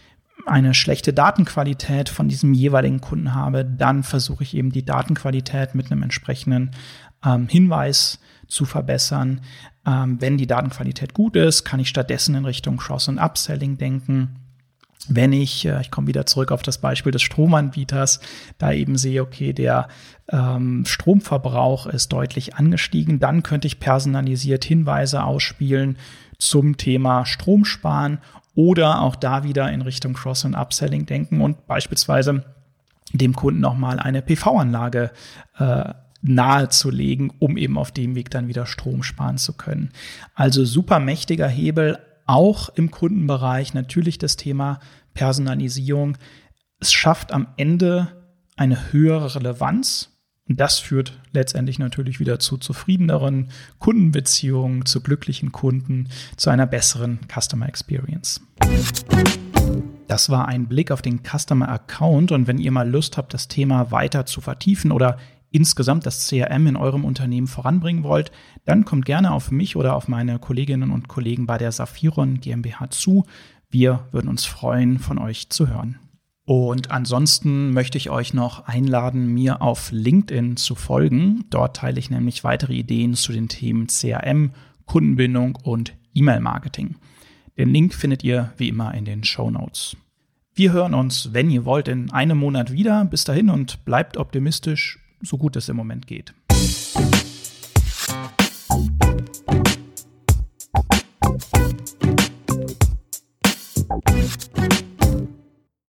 eine 0.48 0.74
schlechte 0.74 1.14
Datenqualität 1.14 2.10
von 2.10 2.28
diesem 2.28 2.56
jeweiligen 2.56 3.02
Kunden 3.02 3.36
habe, 3.36 3.64
dann 3.64 4.02
versuche 4.02 4.44
ich 4.44 4.56
eben 4.56 4.72
die 4.72 4.84
Datenqualität 4.84 5.76
mit 5.76 5.92
einem 5.92 6.02
entsprechenden 6.02 6.72
ähm, 7.24 7.48
Hinweis 7.48 8.20
zu 8.52 8.66
verbessern. 8.66 9.42
Ähm, 9.88 10.20
wenn 10.20 10.38
die 10.38 10.46
Datenqualität 10.46 11.14
gut 11.14 11.36
ist, 11.36 11.64
kann 11.64 11.80
ich 11.80 11.88
stattdessen 11.88 12.36
in 12.36 12.46
Richtung 12.46 12.78
Cross- 12.78 13.08
und 13.08 13.18
Upselling 13.18 13.78
denken. 13.78 14.36
wenn 15.08 15.34
ich, 15.34 15.66
äh, 15.66 15.82
ich 15.82 15.90
komme 15.90 16.06
wieder 16.06 16.28
zurück 16.28 16.52
auf 16.52 16.62
das 16.62 16.78
Beispiel 16.78 17.12
des 17.12 17.24
Stromanbieters, 17.24 18.20
da 18.60 18.72
eben 18.72 18.98
sehe, 19.00 19.24
okay, 19.24 19.52
der 19.52 19.88
ähm, 20.30 20.86
Stromverbrauch 20.86 21.88
ist 21.88 22.14
deutlich 22.14 22.56
angestiegen, 22.56 23.20
dann 23.20 23.42
könnte 23.42 23.66
ich 23.66 23.80
personalisiert 23.80 24.64
Hinweise 24.64 25.24
ausspielen 25.24 25.98
zum 26.38 26.78
Thema 26.78 27.26
Stromsparen 27.26 28.20
oder 28.54 29.02
auch 29.02 29.16
da 29.16 29.44
wieder 29.44 29.72
in 29.72 29.82
Richtung 29.82 30.14
Cross- 30.14 30.46
und 30.46 30.54
Upselling 30.54 31.08
denken 31.08 31.42
und 31.42 31.66
beispielsweise 31.66 32.44
dem 33.12 33.36
Kunden 33.36 33.60
nochmal 33.60 34.00
eine 34.00 34.22
PV-Anlage 34.22 35.10
äh, 35.58 35.94
nahezulegen, 36.22 37.32
um 37.40 37.58
eben 37.58 37.78
auf 37.78 37.92
dem 37.92 38.16
Weg 38.16 38.30
dann 38.30 38.48
wieder 38.48 38.66
Strom 38.66 39.04
sparen 39.04 39.38
zu 39.38 39.54
können. 39.54 39.90
Also 40.36 40.66
super 40.66 41.00
mächtiger 41.00 41.48
Hebel, 41.48 42.00
auch 42.26 42.70
im 42.70 42.92
Kundenbereich 42.92 43.74
natürlich 43.74 44.18
das 44.18 44.38
Thema 44.38 44.80
Personalisierung. 45.14 46.18
Es 46.80 46.94
schafft 46.94 47.32
am 47.34 47.48
Ende 47.58 48.08
eine 48.56 48.92
höhere 48.92 49.36
Relevanz. 49.36 50.10
Und 50.48 50.60
das 50.60 50.80
führt 50.80 51.20
letztendlich 51.32 51.80
natürlich 51.80 52.20
wieder 52.20 52.40
zu 52.40 52.58
zufriedeneren 52.58 53.50
Kundenbeziehungen, 53.80 54.86
zu 54.86 55.02
glücklichen 55.02 55.52
Kunden, 55.52 56.10
zu 56.36 56.50
einer 56.50 56.68
besseren 56.68 57.20
Customer 57.34 57.68
Experience. 57.68 58.42
Das 60.08 60.30
war 60.30 60.48
ein 60.50 60.68
Blick 60.68 60.92
auf 60.92 61.02
den 61.02 61.22
Customer 61.24 61.70
Account 61.70 62.34
und 62.34 62.48
wenn 62.48 62.58
ihr 62.58 62.72
mal 62.72 62.90
Lust 62.90 63.18
habt, 63.18 63.34
das 63.34 63.48
Thema 63.48 63.92
weiter 63.92 64.26
zu 64.26 64.42
vertiefen 64.42 64.92
oder 64.92 65.18
insgesamt 65.52 66.06
das 66.06 66.28
CRM 66.28 66.68
in 66.68 66.76
eurem 66.76 67.06
Unternehmen 67.06 67.48
voranbringen 67.48 68.04
wollt, 68.04 68.32
dann 68.66 68.86
kommt 68.86 69.06
gerne 69.06 69.32
auf 69.32 69.52
mich 69.52 69.76
oder 69.76 69.96
auf 69.96 70.08
meine 70.08 70.40
Kolleginnen 70.40 70.92
und 70.92 71.08
Kollegen 71.08 71.46
bei 71.46 71.58
der 71.58 71.72
Saphiron 71.72 72.40
GmbH 72.40 72.90
zu. 72.90 73.26
Wir 73.70 74.08
würden 74.12 74.30
uns 74.30 74.46
freuen, 74.46 75.00
von 75.00 75.18
euch 75.18 75.50
zu 75.50 75.68
hören. 75.68 76.00
Und 76.46 76.92
ansonsten 76.92 77.72
möchte 77.72 77.98
ich 77.98 78.10
euch 78.10 78.34
noch 78.34 78.66
einladen, 78.66 79.28
mir 79.28 79.62
auf 79.62 79.92
LinkedIn 79.92 80.58
zu 80.58 80.76
folgen. 80.76 81.46
Dort 81.50 81.78
teile 81.78 82.00
ich 82.00 82.10
nämlich 82.10 82.44
weitere 82.44 82.74
Ideen 82.74 83.14
zu 83.14 83.32
den 83.32 83.48
Themen 83.48 83.88
CRM, 83.88 84.52
Kundenbindung 84.86 85.56
und 85.56 85.94
E-Mail-Marketing. 86.14 86.96
Den 87.58 87.70
Link 87.70 87.94
findet 87.94 88.24
ihr 88.24 88.52
wie 88.58 88.70
immer 88.70 88.94
in 88.94 89.06
den 89.06 89.24
Show 89.24 89.50
Notes. 89.52 89.96
Wir 90.54 90.74
hören 90.74 90.94
uns, 90.94 91.30
wenn 91.32 91.50
ihr 91.50 91.64
wollt, 91.64 91.88
in 91.88 92.12
einem 92.12 92.38
Monat 92.38 92.72
wieder. 92.72 93.06
Bis 93.06 93.24
dahin 93.24 93.50
und 93.50 93.86
bleibt 93.86 94.18
optimistisch 94.18 95.01
so 95.24 95.38
gut 95.38 95.56
es 95.56 95.70
im 95.70 95.78
Moment 95.78 96.08
geht. 96.08 96.34
Thank 103.88 104.51